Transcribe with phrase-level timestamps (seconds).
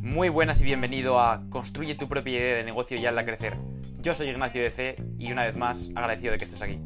[0.00, 3.58] Muy buenas y bienvenido a Construye tu propia idea de negocio y hazla crecer.
[4.00, 6.80] Yo soy Ignacio DC y una vez más agradecido de que estés aquí.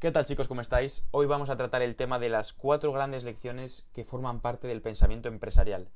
[0.00, 0.48] ¿Qué tal chicos?
[0.48, 1.06] ¿Cómo estáis?
[1.12, 4.82] Hoy vamos a tratar el tema de las cuatro grandes lecciones que forman parte del
[4.82, 5.88] pensamiento empresarial.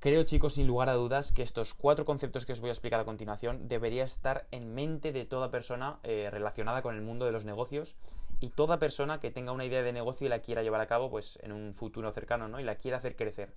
[0.00, 3.00] Creo chicos, sin lugar a dudas, que estos cuatro conceptos que os voy a explicar
[3.00, 7.32] a continuación debería estar en mente de toda persona eh, relacionada con el mundo de
[7.32, 7.96] los negocios
[8.40, 11.10] y toda persona que tenga una idea de negocio y la quiera llevar a cabo
[11.10, 12.58] pues en un futuro cercano, ¿no?
[12.58, 13.52] Y la quiera hacer crecer.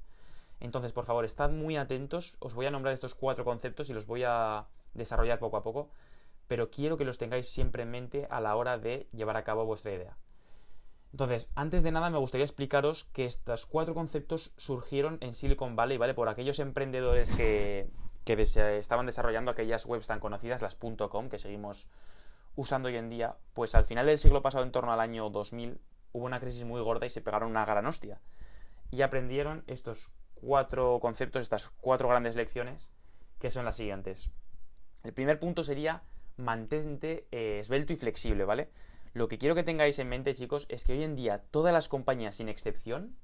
[0.59, 4.05] Entonces, por favor, estad muy atentos, os voy a nombrar estos cuatro conceptos y los
[4.05, 5.89] voy a desarrollar poco a poco
[6.47, 9.65] pero quiero que los tengáis siempre en mente a la hora de llevar a cabo
[9.65, 10.17] vuestra idea.
[11.13, 15.99] Entonces, antes de nada me gustaría explicaros que estos cuatro conceptos surgieron en Silicon Valley,
[15.99, 16.15] ¿vale?
[16.15, 17.87] Por aquellos emprendedores que,
[18.25, 21.87] que estaban desarrollando aquellas webs tan conocidas, las .com, que seguimos
[22.55, 25.79] usando hoy en día, pues al final del siglo pasado, en torno al año 2000,
[26.13, 28.19] hubo una crisis muy gorda y se pegaron una gran hostia.
[28.89, 32.89] Y aprendieron estos cuatro conceptos, estas cuatro grandes lecciones,
[33.37, 34.31] que son las siguientes.
[35.03, 36.01] El primer punto sería
[36.37, 38.71] mantente eh, esbelto y flexible, ¿vale?
[39.13, 41.87] Lo que quiero que tengáis en mente, chicos, es que hoy en día todas las
[41.87, 43.15] compañías, sin excepción,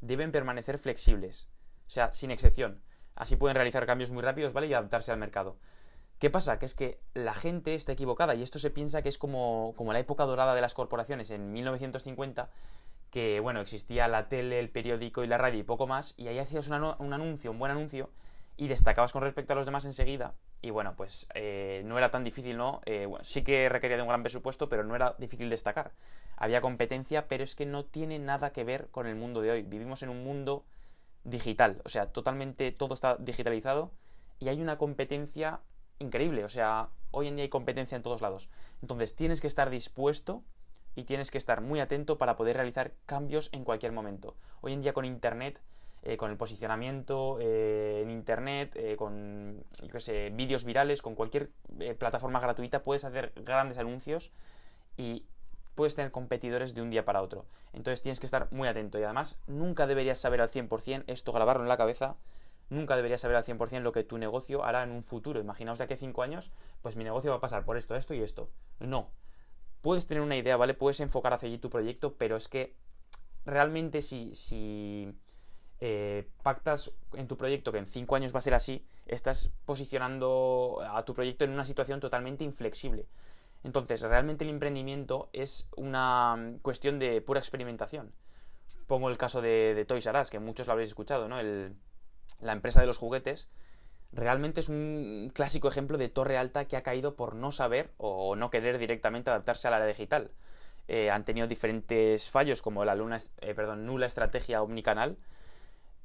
[0.00, 1.48] deben permanecer flexibles.
[1.86, 2.82] O sea, sin excepción.
[3.14, 4.66] Así pueden realizar cambios muy rápidos, ¿vale?
[4.66, 5.58] Y adaptarse al mercado.
[6.18, 6.58] ¿Qué pasa?
[6.58, 9.92] Que es que la gente está equivocada y esto se piensa que es como, como
[9.92, 12.50] la época dorada de las corporaciones en 1950,
[13.10, 16.38] que, bueno, existía la tele, el periódico y la radio y poco más, y ahí
[16.38, 18.10] hacías un anuncio, un buen anuncio,
[18.58, 20.34] y destacabas con respecto a los demás enseguida.
[20.60, 22.82] Y bueno, pues eh, no era tan difícil, ¿no?
[22.84, 25.92] Eh, sí que requería de un gran presupuesto, pero no era difícil destacar.
[26.36, 29.62] Había competencia, pero es que no tiene nada que ver con el mundo de hoy.
[29.62, 30.66] Vivimos en un mundo
[31.22, 33.92] digital, o sea, totalmente todo está digitalizado
[34.40, 35.60] y hay una competencia
[35.98, 38.48] increíble, o sea, hoy en día hay competencia en todos lados.
[38.82, 40.42] Entonces tienes que estar dispuesto
[40.96, 44.36] y tienes que estar muy atento para poder realizar cambios en cualquier momento.
[44.60, 45.60] Hoy en día con Internet
[46.02, 49.64] eh, con el posicionamiento eh, en internet, eh, con
[50.32, 51.50] vídeos virales, con cualquier
[51.98, 54.32] plataforma gratuita, puedes hacer grandes anuncios
[54.96, 55.26] y
[55.74, 57.46] puedes tener competidores de un día para otro.
[57.72, 61.62] Entonces tienes que estar muy atento y además nunca deberías saber al 100%, esto grabarlo
[61.62, 62.16] en la cabeza,
[62.70, 65.40] nunca deberías saber al 100% lo que tu negocio hará en un futuro.
[65.40, 68.14] Imaginaos de aquí a 5 años, pues mi negocio va a pasar por esto, esto
[68.14, 68.50] y esto.
[68.78, 69.10] No.
[69.80, 70.74] Puedes tener una idea, ¿vale?
[70.74, 72.74] Puedes enfocar hacia allí tu proyecto, pero es que
[73.44, 75.14] realmente si, si
[75.80, 80.80] eh, pactas en tu proyecto que en cinco años va a ser así, estás posicionando
[80.90, 83.06] a tu proyecto en una situación totalmente inflexible.
[83.64, 88.12] Entonces, realmente el emprendimiento es una cuestión de pura experimentación.
[88.86, 91.36] pongo el caso de, Toys R Us, que muchos lo habréis escuchado, ¿no?
[91.42, 93.48] la empresa de los juguetes.
[94.12, 98.36] Realmente es un clásico ejemplo de torre alta que ha caído por no saber o
[98.36, 100.30] no querer directamente adaptarse a la área digital.
[100.88, 105.18] Eh, han tenido diferentes fallos como la luna, eh, nula estrategia omnicanal,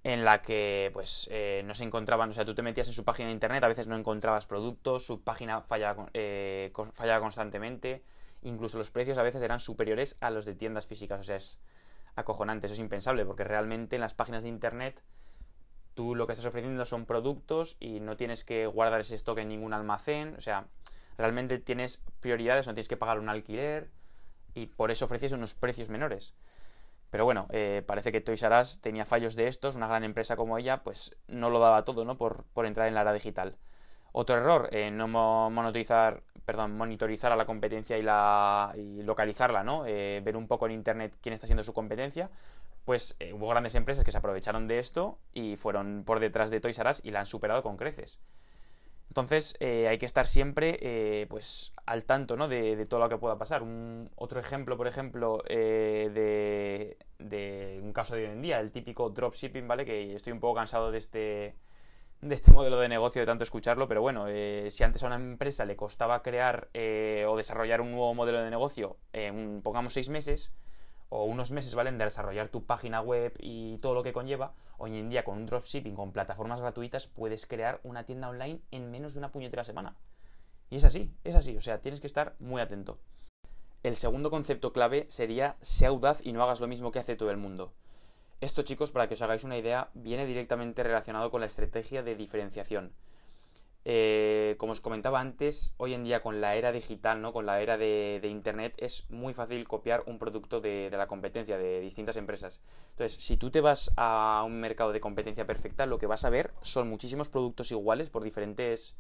[0.03, 3.05] en la que pues eh, no se encontraban, o sea, tú te metías en su
[3.05, 8.03] página de internet, a veces no encontrabas productos, su página fallaba, eh, fallaba constantemente,
[8.41, 11.59] incluso los precios a veces eran superiores a los de tiendas físicas, o sea, es
[12.15, 15.01] acojonante, eso es impensable, porque realmente en las páginas de internet
[15.93, 19.47] tú lo que estás ofreciendo son productos y no tienes que guardar ese stock en
[19.47, 20.67] ningún almacén, o sea,
[21.17, 23.89] realmente tienes prioridades, no tienes que pagar un alquiler
[24.53, 26.33] y por eso ofreces unos precios menores.
[27.13, 30.35] Pero bueno, eh, parece que Toys R Us tenía fallos de estos, una gran empresa
[30.35, 32.17] como ella, pues no lo daba todo, ¿no?
[32.17, 33.55] Por, entrar en la era digital.
[34.13, 39.85] Otro error, eh, no monitorizar, perdón, monitorizar a la competencia y, la, y localizarla, ¿no?
[39.85, 42.31] Eh, ver un poco en internet quién está haciendo su competencia.
[42.83, 46.79] Pues hubo grandes empresas que se aprovecharon de esto y fueron por detrás de Toys
[46.79, 48.19] R Us y la han superado con creces.
[49.13, 52.47] Entonces eh, hay que estar siempre eh, pues al tanto ¿no?
[52.47, 53.61] de, todo lo que pueda pasar.
[53.61, 59.11] Un, otro ejemplo, por ejemplo, eh, de, un caso de hoy en día, el típico
[59.11, 59.85] dropshipping, ¿vale?
[59.85, 61.55] Que estoy un poco cansado de este,
[62.21, 64.25] de este modelo de negocio, de tanto escucharlo, pero bueno,
[64.69, 66.69] si antes a una empresa le costaba crear
[67.27, 68.97] o desarrollar un nuevo modelo de negocio,
[69.61, 70.51] pongamos seis meses,
[71.15, 71.91] o unos meses, ¿vale?
[71.91, 75.45] De desarrollar tu página web y todo lo que conlleva, hoy en día con un
[75.45, 79.95] dropshipping, con plataformas gratuitas, puedes crear una tienda online en menos de una puñetera semana.
[80.71, 82.97] Y es así, es así, o sea, tienes que estar muy atento.
[83.83, 87.29] El segundo concepto clave sería sea audaz y no hagas lo mismo que hace todo
[87.29, 87.73] el mundo.
[88.41, 92.15] Esto, chicos, para que os hagáis una idea, viene directamente relacionado con la estrategia de
[92.15, 92.91] diferenciación.
[93.85, 97.33] Eh, como os comentaba antes, hoy en día con la era digital, ¿no?
[97.33, 101.81] con la era de, Internet, es muy fácil copiar un producto de, la competencia de
[101.81, 102.61] distintas empresas.
[102.91, 106.29] Entonces, si tú te vas a un mercado de competencia perfecta, lo que vas a
[106.29, 108.95] ver son muchísimos productos iguales por diferentes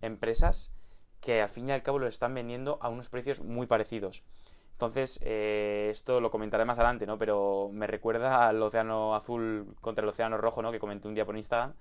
[0.00, 0.72] empresas
[1.20, 4.24] que al fin y al cabo lo están vendiendo a unos precios muy parecidos.
[4.72, 7.18] Entonces, eh, esto lo comentaré más adelante, ¿no?
[7.18, 10.72] Pero me recuerda al océano azul contra el océano rojo, ¿no?
[10.72, 11.74] Que comenté un día por Instagram.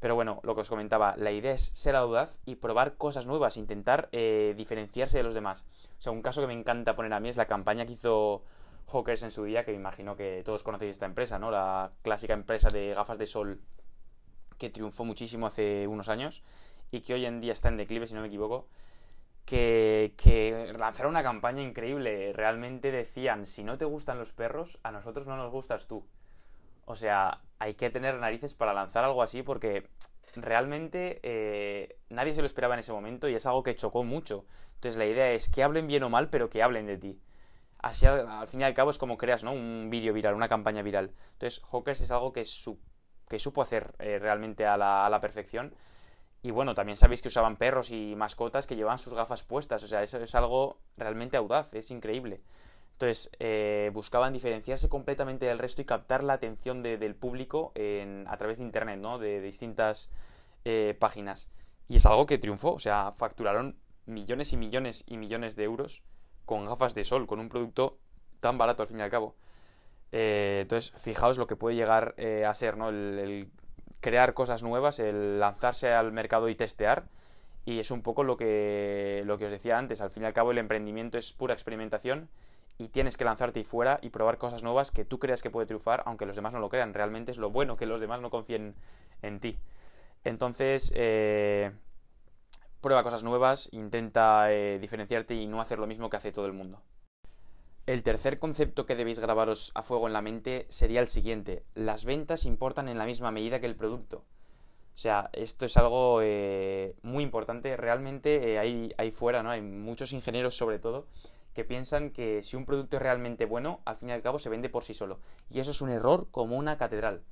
[0.00, 3.56] Pero bueno, lo que os comentaba, la idea es ser audaz y probar cosas nuevas,
[3.56, 5.66] intentar eh, diferenciarse de los demás.
[5.98, 8.42] O sea, un caso que me encanta poner a mí es la campaña que hizo
[8.92, 11.50] Hawkers en su día, que me imagino que todos conocéis esta empresa, ¿no?
[11.50, 13.60] La clásica empresa de gafas de sol
[14.56, 16.42] que triunfó muchísimo hace unos años
[16.90, 18.68] y que hoy en día está en declive, si no me equivoco
[19.48, 22.32] que, lanzaron una campaña increíble.
[22.32, 26.04] Realmente decían, si no te gustan los perros, a nosotros no nos gustas tú.
[26.88, 29.90] O sea, hay que tener narices para lanzar algo así porque
[30.34, 34.46] realmente eh, nadie se lo esperaba en ese momento y es algo que chocó mucho.
[34.74, 37.20] Entonces la idea es que hablen bien o mal, pero que hablen de ti.
[37.78, 39.52] Así al, fin y al cabo es como creas, ¿no?
[39.52, 41.12] Un vídeo viral, una campaña viral.
[41.34, 42.44] Entonces Hawkers es algo que,
[43.28, 45.74] que supo hacer eh, realmente a la perfección
[46.42, 49.82] y bueno, también sabéis que usaban perros y mascotas que llevaban sus gafas puestas.
[49.82, 52.42] O sea, eso es algo realmente audaz, es increíble.
[52.98, 57.72] Entonces, eh, buscaban diferenciarse completamente del resto y captar la atención del público
[58.26, 59.20] a través de Internet, ¿no?
[59.20, 60.10] De, distintas
[60.64, 61.48] eh, páginas.
[61.86, 62.72] Y es algo que triunfó.
[62.72, 66.02] O sea, facturaron millones y millones y millones de euros
[66.44, 68.00] con gafas de sol, con un producto
[68.40, 69.36] tan barato al fin y al cabo.
[70.10, 72.88] Eh, entonces, fijaos lo que puede llegar a ser, ¿no?
[72.88, 73.48] el
[74.00, 77.08] crear cosas nuevas, el lanzarse al mercado y testear.
[77.64, 80.00] Y es un poco lo que, lo que os decía antes.
[80.00, 82.28] Al fin y al cabo, el emprendimiento es pura experimentación
[82.78, 85.66] y tienes que lanzarte y fuera y probar cosas nuevas que tú creas que puede
[85.66, 86.94] triunfar, aunque los demás no lo crean.
[86.94, 88.76] Realmente es lo bueno que los demás no confíen
[89.20, 89.58] en ti.
[90.24, 91.72] Entonces, eh,
[92.80, 96.52] prueba cosas nuevas, intenta eh, diferenciarte y no hacer lo mismo que hace todo el
[96.52, 96.80] mundo.
[97.86, 101.64] El tercer concepto que debéis grabaros a fuego en la mente sería el siguiente.
[101.74, 104.18] Las ventas importan en la misma medida que el producto.
[104.94, 107.76] O sea, esto es algo eh, muy importante.
[107.76, 109.50] Realmente eh, hay, hay fuera, ¿no?
[109.50, 111.06] Hay muchos ingenieros sobre todo
[111.54, 114.48] que piensan que si un producto es realmente bueno, al fin y al cabo se
[114.48, 115.20] vende por sí solo.
[115.50, 117.22] Y eso es un error como una catedral.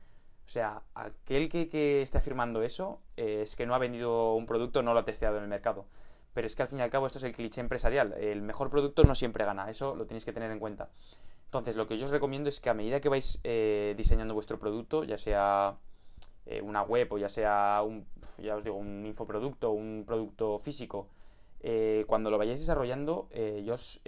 [0.44, 4.46] O sea, aquel que, que esté afirmando eso eh, es que no ha vendido un
[4.46, 5.86] producto, no lo ha testeado en el mercado
[6.36, 8.12] pero es que al fin y al cabo esto es el cliché empresarial.
[8.12, 10.90] El mejor producto no siempre gana, eso lo tenéis que tener en cuenta.
[11.46, 14.58] Entonces, lo que yo os recomiendo es que a medida que vais eh, diseñando vuestro
[14.58, 15.78] producto, ya sea
[16.44, 21.08] eh, una web o ya sea un, ya os digo, un infoproducto, un producto físico,
[21.60, 23.28] eh, cuando lo vayáis desarrollando,
[23.64, 24.00] yo os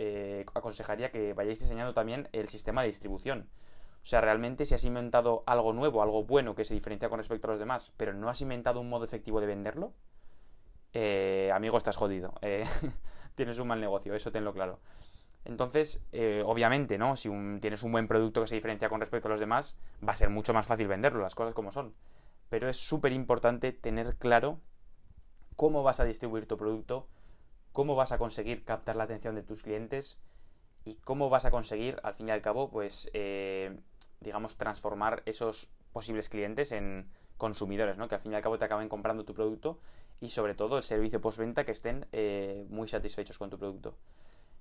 [0.54, 3.48] aconsejaría que vayáis diseñando también el sistema de distribución.
[4.02, 7.48] O sea, realmente si has inventado algo nuevo, algo bueno que se diferencia con respecto
[7.48, 9.92] a los demás, pero no has inventado un modo efectivo de venderlo,
[10.92, 12.34] eh, amigo, estás jodido.
[12.42, 12.64] Eh,
[13.34, 14.80] tienes un mal negocio, eso tenlo claro.
[15.44, 17.16] Entonces, eh, obviamente, ¿no?
[17.16, 17.28] Si
[17.60, 20.30] tienes un buen producto que se diferencia con respecto a los demás, va a ser
[20.30, 21.94] mucho más fácil venderlo, las cosas como son.
[22.48, 24.60] Pero es súper importante tener claro
[25.56, 27.08] cómo vas a distribuir tu producto,
[27.72, 30.18] cómo vas a conseguir captar la atención de tus clientes
[30.84, 33.10] y cómo vas a conseguir, al fin y al cabo, pues,
[34.20, 38.08] digamos, transformar esos posibles clientes en consumidores, ¿no?
[38.08, 39.78] Que al fin y al cabo te acaben comprando tu producto
[40.20, 43.96] y sobre todo el servicio postventa que estén eh, muy satisfechos con tu producto.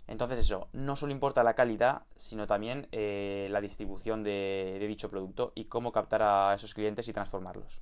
[0.06, 5.52] Entonces eso, no solo importa la calidad, sino también eh, la distribución de, dicho producto
[5.54, 7.82] y cómo captar a esos clientes y transformarlos.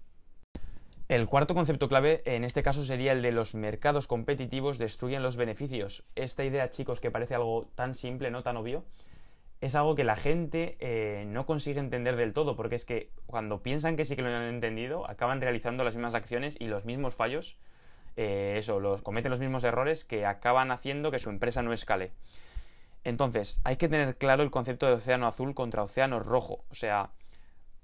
[1.08, 5.38] El cuarto concepto clave en este caso sería el de los mercados competitivos destruyen los
[5.38, 6.04] beneficios.
[6.16, 8.84] Esta idea, chicos, que parece algo tan simple, no tan obvio,
[9.62, 13.62] es algo que la gente eh, no consigue entender del todo, porque es que cuando
[13.62, 17.14] piensan que sí que lo han entendido, acaban realizando las mismas acciones y los mismos
[17.14, 17.60] fallos,
[18.18, 22.14] eh, eso, los, cometen los mismos errores que acaban haciendo que su empresa no escale.
[23.04, 26.66] Entonces, hay que tener claro el concepto de océano azul contra océano rojo.
[26.72, 27.12] O sea,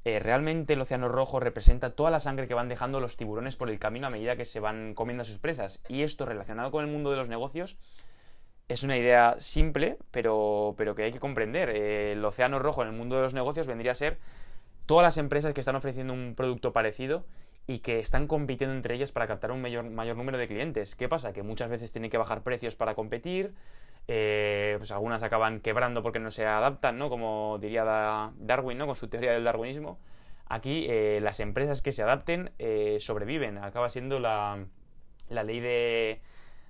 [0.03, 3.69] eh, realmente el océano rojo representa toda la sangre que van dejando los tiburones por
[3.69, 5.81] el camino a medida que se van comiendo a sus presas.
[5.87, 7.77] Y esto relacionado con el mundo de los negocios
[8.67, 11.69] es una idea simple, pero, pero que hay que comprender.
[11.69, 14.17] Eh, el océano rojo en el mundo de los negocios vendría a ser
[14.85, 17.25] todas las empresas que están ofreciendo un producto parecido
[17.67, 20.95] y que están compitiendo entre ellas para captar un mayor, mayor número de clientes.
[20.95, 21.31] ¿Qué pasa?
[21.31, 23.53] Que muchas veces tienen que bajar precios para competir,
[24.13, 27.09] eh, pues algunas acaban quebrando porque no se adaptan, ¿no?
[27.09, 27.83] Como diría
[28.37, 28.87] Darwin, ¿no?
[28.87, 29.99] Con su teoría del darwinismo.
[30.47, 32.51] Aquí eh, las empresas que se adapten
[32.99, 34.65] sobreviven, acaba siendo la,
[35.29, 36.21] la ley de,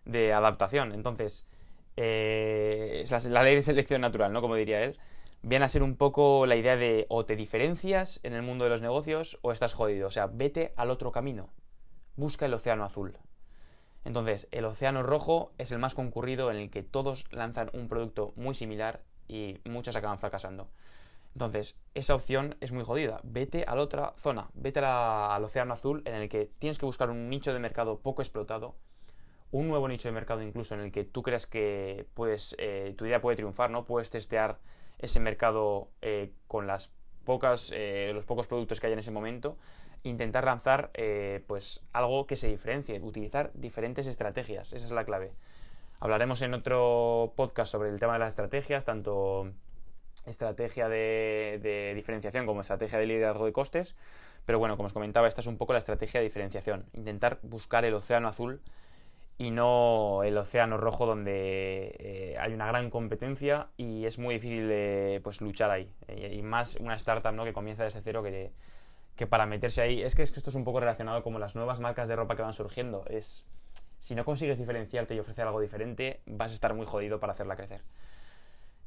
[0.05, 0.93] de adaptación.
[0.93, 1.48] Entonces,
[1.98, 4.41] eh, es la, ley de selección natural, ¿no?
[4.41, 4.98] Como diría él,
[5.41, 8.69] viene a ser un poco la idea de o te diferencias en el mundo de
[8.69, 10.07] los negocios o estás jodido.
[10.07, 11.50] O sea, vete al otro camino.
[12.15, 13.17] Busca el océano azul.
[14.03, 18.34] Entonces, el océano rojo es el más concurrido en el que todos lanzan un producto
[18.36, 20.70] muy similar y muchos acaban fracasando.
[21.34, 23.22] Entonces, esa opción es muy jodida.
[23.24, 27.10] Vete a la otra zona, vete al océano azul en el que tienes que buscar
[27.10, 28.75] un nicho de mercado poco explotado
[29.51, 33.05] un nuevo nicho de mercado incluso en el que tú creas que puedes, eh, tu
[33.05, 33.86] idea puede triunfar, ¿no?
[33.86, 34.60] Puedes testear
[34.98, 36.93] ese mercado eh, con las
[37.25, 39.58] pocas, eh, los pocos productos que hay en ese momento,
[40.03, 40.91] intentar lanzar
[41.48, 45.34] pues algo que se diferencie, utilizar diferentes estrategias, esa es la clave.
[46.00, 49.51] Hablaremos en otro podcast sobre el tema de las estrategias, tanto
[50.25, 53.96] estrategia de, de diferenciación como estrategia de liderazgo de costes,
[54.46, 57.86] pero bueno, como os comentaba, esta es un poco la estrategia de diferenciación, intentar buscar
[57.86, 58.62] el océano azul
[59.38, 64.72] y no el océano rojo donde eh, hay una gran competencia y es muy difícil
[65.24, 65.91] pues luchar ahí.
[66.08, 67.43] Y, más una startup ¿no?
[67.43, 68.51] que comienza desde cero que,
[69.15, 70.01] que para meterse ahí...
[70.01, 72.36] Es que, es que esto es un poco relacionado como las nuevas marcas de ropa
[72.36, 73.06] que van surgiendo.
[73.08, 73.46] Es,
[74.00, 77.56] si no consigues diferenciarte y ofrecer algo diferente, vas a estar muy jodido para hacerla
[77.56, 77.82] crecer.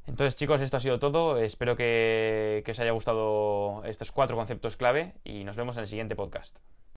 [0.07, 1.39] Entonces chicos, esto ha sido todo.
[1.39, 5.87] Espero que, que os haya gustado estos cuatro conceptos clave y nos vemos en el
[5.87, 6.59] siguiente podcast.